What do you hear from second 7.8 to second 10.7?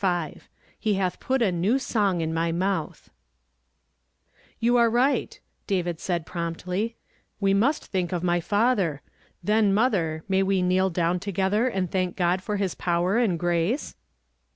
think of my father. Then, mother, may we